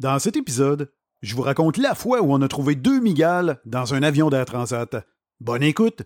[0.00, 3.94] Dans cet épisode, je vous raconte la fois où on a trouvé deux migales dans
[3.94, 5.04] un avion d'Air Transat.
[5.40, 6.02] Bonne écoute!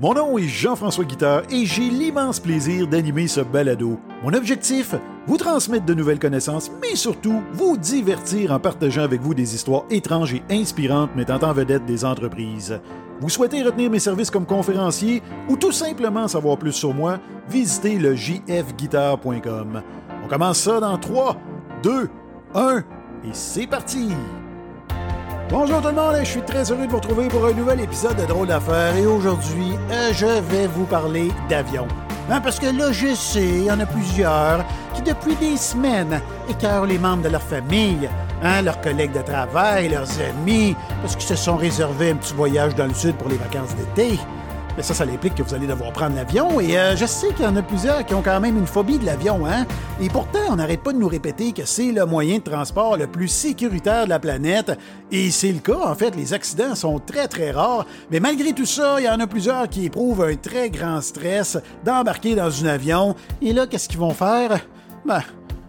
[0.00, 3.98] Mon nom est Jean-François Guitard et j'ai l'immense plaisir d'animer ce balado.
[4.22, 4.94] Mon objectif,
[5.26, 9.84] vous transmettre de nouvelles connaissances, mais surtout vous divertir en partageant avec vous des histoires
[9.90, 12.80] étranges et inspirantes mettant en vedette des entreprises.
[13.20, 17.18] Vous souhaitez retenir mes services comme conférencier ou tout simplement savoir plus sur moi,
[17.48, 19.82] visitez le jfguitar.com.
[20.24, 21.36] On commence ça dans 3,
[21.82, 22.21] 2, 1
[22.54, 24.10] et c'est parti!
[25.48, 28.16] Bonjour tout le monde, je suis très heureux de vous retrouver pour un nouvel épisode
[28.16, 31.86] de Drôle d'affaires et aujourd'hui, euh, je vais vous parler d'avion.
[32.30, 34.64] Hein, parce que là, je sais, il y en a plusieurs
[34.94, 38.08] qui depuis des semaines écœurent les membres de leur famille,
[38.42, 42.74] hein, leurs collègues de travail, leurs amis, parce qu'ils se sont réservés un petit voyage
[42.74, 44.18] dans le sud pour les vacances d'été.
[44.76, 46.58] Mais ça, ça implique que vous allez devoir prendre l'avion.
[46.58, 48.98] Et euh, je sais qu'il y en a plusieurs qui ont quand même une phobie
[48.98, 49.66] de l'avion, hein?
[50.00, 53.06] Et pourtant, on n'arrête pas de nous répéter que c'est le moyen de transport le
[53.06, 54.72] plus sécuritaire de la planète.
[55.10, 56.16] Et c'est le cas, en fait.
[56.16, 57.86] Les accidents sont très, très rares.
[58.10, 61.58] Mais malgré tout ça, il y en a plusieurs qui éprouvent un très grand stress
[61.84, 63.14] d'embarquer dans un avion.
[63.42, 64.58] Et là, qu'est-ce qu'ils vont faire?
[65.04, 65.20] Ben,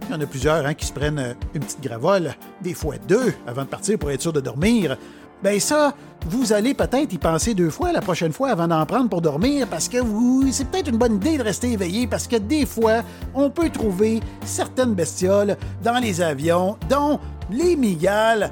[0.08, 2.94] il y en a plusieurs hein, qui se prennent euh, une petite gravole, des fois
[3.06, 4.96] deux, avant de partir pour être sûr de dormir
[5.44, 5.94] ben ça,
[6.26, 9.66] vous allez peut-être y penser deux fois la prochaine fois avant d'en prendre pour dormir
[9.68, 13.02] parce que vous, c'est peut-être une bonne idée de rester éveillé parce que des fois,
[13.34, 17.18] on peut trouver certaines bestioles dans les avions, dont
[17.50, 18.50] les migales,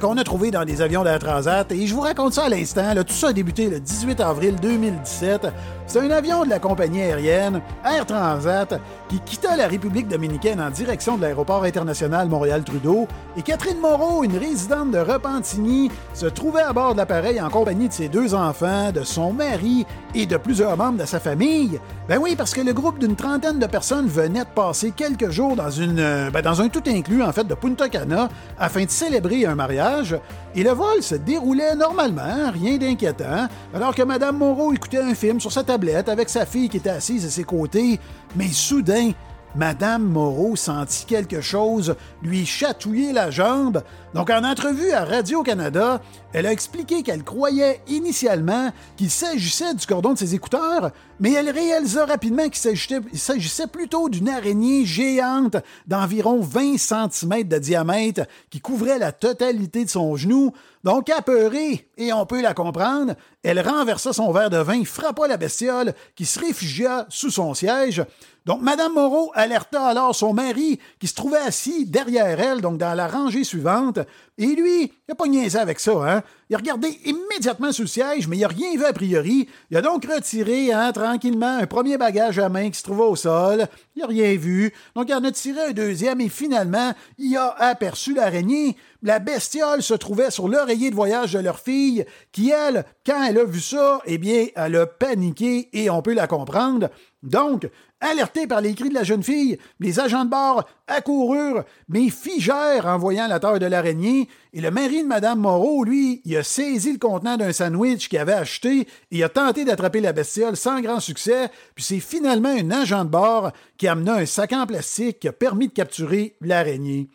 [0.00, 1.70] qu'on a trouvé dans des avions d'Air Transat.
[1.72, 2.94] Et je vous raconte ça à l'instant.
[3.06, 5.46] Tout ça a débuté le 18 avril 2017.
[5.92, 10.70] C'est un avion de la compagnie aérienne Air Transat qui quitta la République dominicaine en
[10.70, 13.06] direction de l'aéroport international Montréal-Trudeau.
[13.36, 17.88] Et Catherine Moreau, une résidente de Repentigny, se trouvait à bord de l'appareil en compagnie
[17.88, 19.84] de ses deux enfants, de son mari
[20.14, 21.78] et de plusieurs membres de sa famille.
[22.08, 25.56] Ben oui, parce que le groupe d'une trentaine de personnes venait de passer quelques jours
[25.56, 28.90] dans, une, euh, ben dans un tout inclus en fait de Punta Cana afin de
[28.90, 30.18] célébrer un mariage,
[30.54, 35.38] et le vol se déroulait normalement, rien d'inquiétant, alors que Mme Moreau écoutait un film
[35.38, 37.98] sur sa avec sa fille qui était assise à ses côtés,
[38.36, 39.12] mais soudain,
[39.54, 43.82] Madame Moreau sentit quelque chose lui chatouiller la jambe.
[44.14, 46.02] Donc, en entrevue à Radio-Canada,
[46.34, 51.48] elle a expliqué qu'elle croyait initialement qu'il s'agissait du cordon de ses écouteurs, mais elle
[51.48, 52.76] réalisa rapidement qu'il
[53.18, 55.56] s'agissait plutôt d'une araignée géante
[55.86, 60.52] d'environ 20 cm de diamètre qui couvrait la totalité de son genou.
[60.84, 65.36] Donc, apeurée, et on peut la comprendre, elle renversa son verre de vin, frappa la
[65.36, 68.04] bestiole qui se réfugia sous son siège.
[68.46, 72.94] Donc, Mme Moreau alerta alors son mari qui se trouvait assis derrière elle, donc dans
[72.94, 74.00] la rangée suivante,
[74.38, 76.22] et lui, il n'a pas niaisé avec ça, hein?
[76.48, 79.48] Il a regardé immédiatement sous le siège, mais il n'a rien vu a priori.
[79.70, 83.16] Il a donc retiré, hein, tranquillement, un premier bagage à main qui se trouvait au
[83.16, 83.66] sol.
[83.96, 84.72] Il n'a rien vu.
[84.94, 88.76] Donc, il en a tiré un deuxième et finalement, il a aperçu l'araignée.
[89.02, 93.38] La bestiole se trouvait sur l'oreiller de voyage de leur fille, qui, elle, quand elle
[93.38, 96.88] a vu ça, eh bien, elle a paniqué et on peut la comprendre.
[97.22, 97.68] Donc,
[98.02, 102.86] Alertés par les cris de la jeune fille, les agents de bord accoururent, mais figèrent
[102.86, 106.42] en voyant la taille de l'araignée, et le mari de Mme Moreau, lui, il a
[106.42, 110.80] saisi le contenant d'un sandwich qu'il avait acheté et a tenté d'attraper la bestiole sans
[110.80, 115.20] grand succès, puis c'est finalement un agent de bord qui amena un sac en plastique
[115.20, 117.08] qui a permis de capturer l'araignée.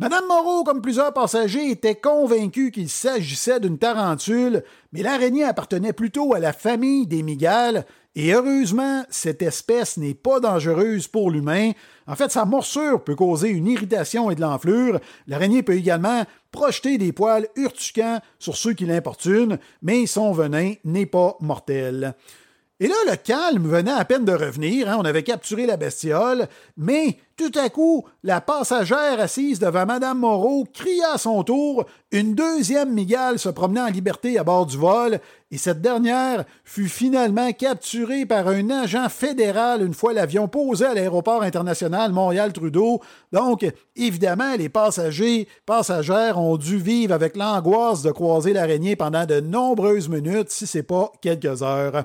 [0.00, 6.34] Madame Moreau, comme plusieurs passagers, était convaincue qu'il s'agissait d'une tarentule, mais l'araignée appartenait plutôt
[6.34, 11.70] à la famille des migales, et heureusement, cette espèce n'est pas dangereuse pour l'humain.
[12.08, 14.98] En fait, sa morsure peut causer une irritation et de l'enflure.
[15.28, 21.06] L'araignée peut également projeter des poils urticants sur ceux qui l'importunent, mais son venin n'est
[21.06, 22.16] pas mortel.
[22.80, 24.90] Et là, le calme venait à peine de revenir.
[24.90, 24.96] Hein.
[24.98, 30.64] on avait capturé la bestiole, mais tout à coup, la passagère assise devant Madame Moreau
[30.72, 31.86] cria à son tour.
[32.10, 35.20] Une deuxième migale se promenait en liberté à bord du vol,
[35.52, 40.94] et cette dernière fut finalement capturée par un agent fédéral une fois l'avion posé à
[40.94, 43.00] l'aéroport international Montréal-Trudeau.
[43.32, 43.64] Donc,
[43.94, 50.08] évidemment, les passagers, passagères ont dû vivre avec l'angoisse de croiser l'araignée pendant de nombreuses
[50.08, 52.04] minutes, si c'est pas quelques heures.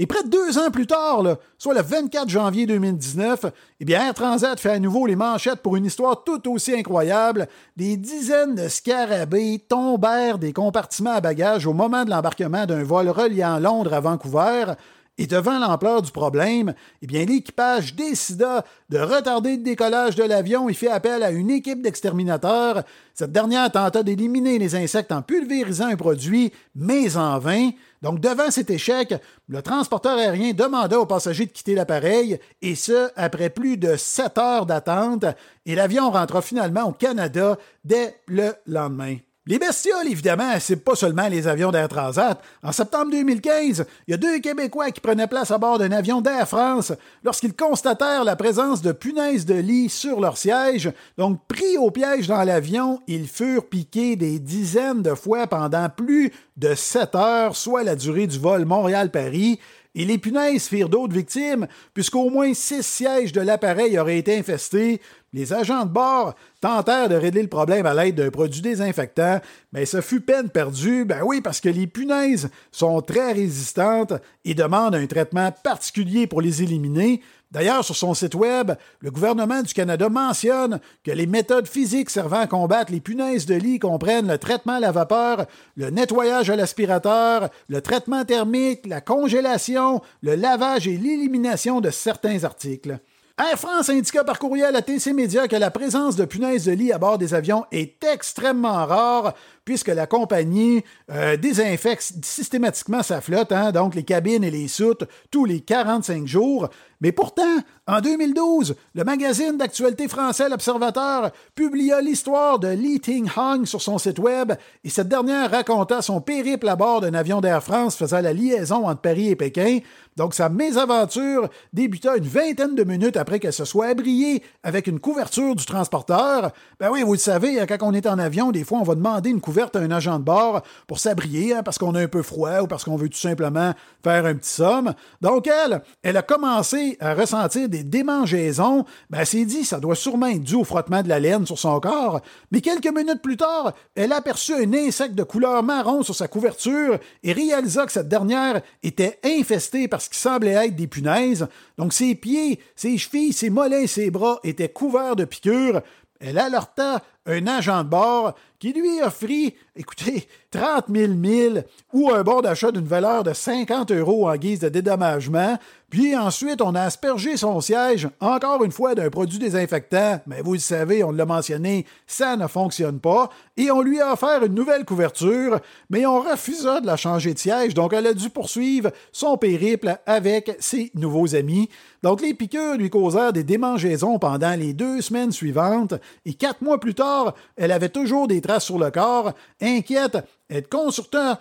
[0.00, 1.24] Et près de deux ans plus tard,
[1.58, 3.46] soit le 24 janvier 2019,
[3.80, 7.48] eh bien Air Transat fait à nouveau les manchettes pour une histoire tout aussi incroyable.
[7.76, 13.08] Des dizaines de scarabées tombèrent des compartiments à bagages au moment de l'embarquement d'un vol
[13.08, 14.74] reliant Londres à Vancouver.
[15.20, 20.68] Et devant l'ampleur du problème, eh bien, l'équipage décida de retarder le décollage de l'avion
[20.68, 22.84] et fit appel à une équipe d'exterminateurs.
[23.14, 27.70] Cette dernière tenta d'éliminer les insectes en pulvérisant un produit, mais en vain.
[28.00, 29.12] Donc, devant cet échec,
[29.48, 34.38] le transporteur aérien demanda aux passagers de quitter l'appareil, et ce, après plus de sept
[34.38, 35.24] heures d'attente,
[35.66, 39.16] et l'avion rentra finalement au Canada dès le lendemain.
[39.48, 42.38] Les bestioles, évidemment, c'est pas seulement les avions d'Air Transat.
[42.62, 46.20] En septembre 2015, il y a deux Québécois qui prenaient place à bord d'un avion
[46.20, 46.92] d'Air France
[47.24, 50.92] lorsqu'ils constatèrent la présence de punaises de lit sur leur siège.
[51.16, 56.30] Donc, pris au piège dans l'avion, ils furent piqués des dizaines de fois pendant plus
[56.58, 59.60] de sept heures, soit la durée du vol Montréal-Paris.
[59.98, 65.00] Et les punaises firent d'autres victimes, puisqu'au moins six sièges de l'appareil auraient été infestés.
[65.32, 69.40] Les agents de bord tentèrent de régler le problème à l'aide d'un produit désinfectant,
[69.72, 74.14] mais ce fut peine perdue, ben oui, parce que les punaises sont très résistantes
[74.44, 77.20] et demandent un traitement particulier pour les éliminer.
[77.50, 82.40] D'ailleurs, sur son site web, le gouvernement du Canada mentionne que les méthodes physiques servant
[82.40, 86.56] à combattre les punaises de lit comprennent le traitement à la vapeur, le nettoyage à
[86.56, 93.00] l'aspirateur, le traitement thermique, la congélation, le lavage et l'élimination de certains articles.
[93.38, 96.92] Air France indiqua par courriel à TC Média que la présence de punaises de lit
[96.92, 99.32] à bord des avions est extrêmement rare
[99.68, 100.82] puisque la compagnie
[101.12, 106.26] euh, désinfecte systématiquement sa flotte, hein, donc les cabines et les soutes, tous les 45
[106.26, 106.70] jours.
[107.02, 107.42] Mais pourtant,
[107.86, 113.98] en 2012, le magazine d'actualité français L'Observateur publia l'histoire de Li Ting Hong sur son
[113.98, 118.20] site web et cette dernière raconta son périple à bord d'un avion d'Air France faisant
[118.20, 119.78] la liaison entre Paris et Pékin.
[120.16, 124.98] Donc sa mésaventure débuta une vingtaine de minutes après qu'elle se soit abriée avec une
[124.98, 126.50] couverture du transporteur.
[126.80, 129.30] Ben oui, vous le savez, quand on est en avion, des fois on va demander
[129.30, 132.22] une couverture à un agent de bord pour s'abrier hein, parce qu'on a un peu
[132.22, 133.72] froid ou parce qu'on veut tout simplement
[134.02, 134.94] faire un petit somme.
[135.20, 138.84] Donc elle, elle a commencé à ressentir des démangeaisons.
[139.10, 141.58] Ben, elle s'est dit, ça doit sûrement être dû au frottement de la laine sur
[141.58, 142.20] son corps.
[142.50, 146.28] Mais quelques minutes plus tard, elle a aperçu un insecte de couleur marron sur sa
[146.28, 151.48] couverture et réalisa que cette dernière était infestée par ce qui semblait être des punaises.
[151.76, 155.82] Donc ses pieds, ses chevilles, ses mollets et ses bras étaient couverts de piqûres.
[156.20, 162.22] Elle alerta un agent de bord qui lui offrit, écoutez, 30 000 milles ou un
[162.22, 165.58] bon d'achat d'une valeur de 50 euros en guise de dédommagement.
[165.90, 170.20] Puis ensuite, on a aspergé son siège, encore une fois, d'un produit désinfectant.
[170.26, 173.30] Mais vous le savez, on l'a mentionné, ça ne fonctionne pas.
[173.56, 177.38] Et on lui a offert une nouvelle couverture, mais on refusa de la changer de
[177.38, 177.72] siège.
[177.72, 181.70] Donc, elle a dû poursuivre son périple avec ses nouveaux amis.
[182.02, 185.94] Donc, les piqûres lui causèrent des démangeaisons pendant les deux semaines suivantes.
[186.26, 189.32] Et quatre mois plus tard, elle avait toujours des sur le corps.
[189.60, 190.18] Inquiète,
[190.48, 191.38] elle consulta,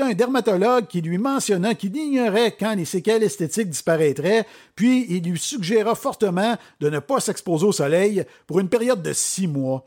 [0.00, 5.38] un dermatologue qui lui mentionna qu'il ignorait quand les séquelles esthétiques disparaîtraient, puis il lui
[5.38, 9.84] suggéra fortement de ne pas s'exposer au soleil pour une période de six mois.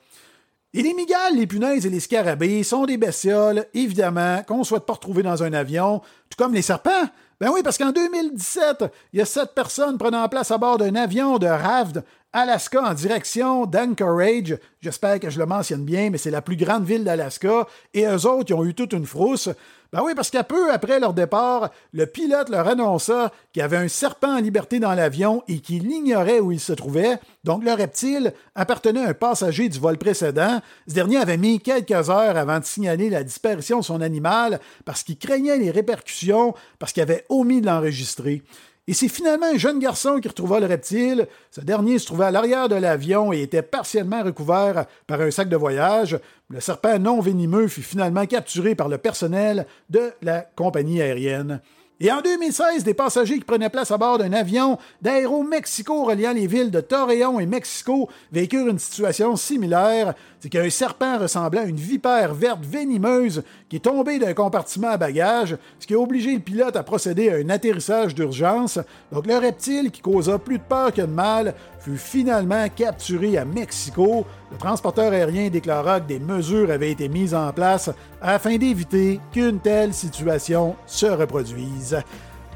[0.73, 4.87] Et les migales, les punaises et les scarabées sont des bestioles, évidemment, qu'on ne souhaite
[4.87, 7.09] pas retrouver dans un avion, tout comme les serpents.
[7.39, 10.95] Ben oui, parce qu'en 2017, il y a sept personnes prenant place à bord d'un
[10.95, 12.03] avion de Ravd
[12.35, 14.57] Alaska en direction d'Anchorage.
[14.81, 17.67] J'espère que je le mentionne bien, mais c'est la plus grande ville d'Alaska.
[17.93, 19.49] Et eux autres, ils ont eu toute une frousse.
[19.93, 23.77] Ben oui, parce qu'à peu après leur départ, le pilote leur annonça qu'il y avait
[23.77, 27.19] un serpent en liberté dans l'avion et qu'il ignorait où il se trouvait.
[27.43, 30.61] Donc le reptile appartenait à un passager du vol précédent.
[30.87, 35.03] Ce dernier avait mis quelques heures avant de signaler la disparition de son animal parce
[35.03, 38.43] qu'il craignait les répercussions, parce qu'il avait omis de l'enregistrer.
[38.85, 41.27] Et c'est finalement un jeune garçon qui retrouva le reptile.
[41.51, 45.47] Ce dernier se trouvait à l'arrière de l'avion et était partiellement recouvert par un sac
[45.47, 46.19] de voyage.
[46.49, 51.61] Le serpent non venimeux fut finalement capturé par le personnel de la compagnie aérienne.
[51.99, 56.47] Et en 2016, des passagers qui prenaient place à bord d'un avion d'Aéro-Mexico reliant les
[56.47, 60.13] villes de Torreón et Mexico vécurent une situation similaire.
[60.41, 64.97] C'est qu'un serpent ressemblant à une vipère verte venimeuse qui est tombée d'un compartiment à
[64.97, 68.77] bagages, ce qui a obligé le pilote à procéder à un atterrissage d'urgence.
[69.11, 73.45] Donc le reptile, qui causa plus de peur que de mal, fut finalement capturé à
[73.45, 74.27] Mexico.
[74.51, 77.89] Le transporteur aérien déclara que des mesures avaient été mises en place
[78.21, 81.97] afin d'éviter qu'une telle situation se reproduise.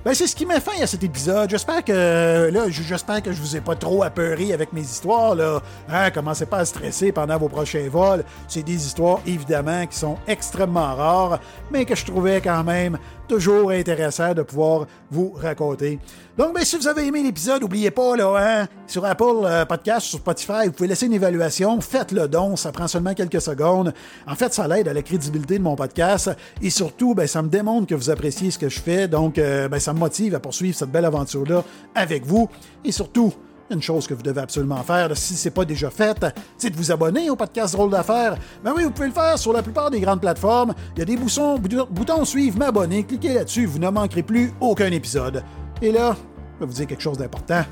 [0.05, 1.49] Ben, c'est ce qui met fin à cet épisode.
[1.49, 5.35] J'espère que là, j'espère que je vous ai pas trop apeuré avec mes histoires.
[5.35, 5.61] Là.
[5.89, 8.23] Hein, commencez pas à stresser pendant vos prochains vols.
[8.47, 11.39] C'est des histoires évidemment qui sont extrêmement rares,
[11.71, 15.99] mais que je trouvais quand même toujours intéressant de pouvoir vous raconter.
[16.37, 20.07] Donc, ben, si vous avez aimé l'épisode, n'oubliez pas, là, hein, sur Apple euh, Podcast,
[20.07, 23.93] sur Spotify, vous pouvez laisser une évaluation, faites le don, ça prend seulement quelques secondes.
[24.27, 26.31] En fait, ça l'aide à la crédibilité de mon podcast
[26.61, 29.67] et surtout, ben, ça me démontre que vous appréciez ce que je fais, donc, euh,
[29.67, 31.63] ben, ça me motive à poursuivre cette belle aventure-là
[31.95, 32.47] avec vous.
[32.85, 33.33] Et surtout,
[33.69, 36.25] une chose que vous devez absolument faire, si ce n'est pas déjà fait,
[36.57, 38.37] c'est de vous abonner au podcast Drôle d'affaires.
[38.63, 40.73] Ben oui, vous pouvez le faire sur la plupart des grandes plateformes.
[40.95, 44.91] Il y a des boutons, boutons suivre, m'abonner, cliquez là-dessus, vous ne manquerez plus aucun
[44.91, 45.43] épisode.
[45.81, 46.15] Et là,
[46.55, 47.63] je vais vous dire quelque chose d'important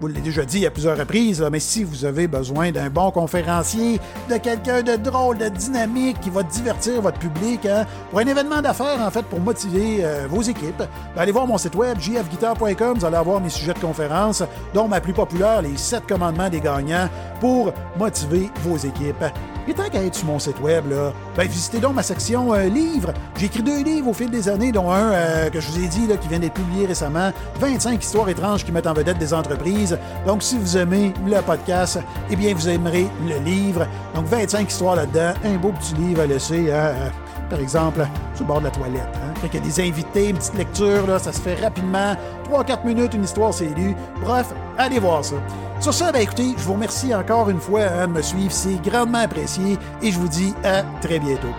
[0.00, 3.98] vous l'avez déjà dit à plusieurs reprises, mais si vous avez besoin d'un bon conférencier,
[4.30, 8.60] de quelqu'un de drôle, de dynamique, qui va divertir votre public, hein, pour un événement
[8.60, 12.98] d'affaires, en fait, pour motiver euh, vos équipes, ben, allez voir mon site web, jfguitar.com,
[12.98, 14.42] vous allez avoir mes sujets de conférence,
[14.74, 17.08] dont ma plus populaire, les 7 commandements des gagnants,
[17.40, 19.24] pour motiver vos équipes.
[19.68, 22.64] Et tant qu'à être sur mon site web, là, ben, visitez donc ma section euh,
[22.64, 23.12] livres.
[23.36, 25.88] J'ai écrit deux livres au fil des années, dont un euh, que je vous ai
[25.88, 29.98] dit qui vient d'être publié récemment 25 histoires étranges qui mettent en vedette des entreprises.
[30.24, 31.98] Donc, si vous aimez le podcast,
[32.30, 33.86] eh bien, vous aimerez le livre.
[34.14, 35.34] Donc, 25 histoires là-dedans.
[35.44, 36.70] Un beau petit livre à laisser.
[36.72, 37.08] Hein, euh,
[37.50, 39.08] par exemple, sur le bord de la toilette.
[39.14, 39.34] Hein.
[39.40, 42.16] Quand il y a des invités, une petite lecture, là, ça se fait rapidement.
[42.50, 43.94] 3-4 minutes, une histoire, c'est lu.
[44.20, 44.46] Bref,
[44.78, 45.36] allez voir ça.
[45.80, 48.52] Sur ça, ben, écoutez, je vous remercie encore une fois hein, de me suivre.
[48.52, 51.54] C'est grandement apprécié et je vous dis à très bientôt.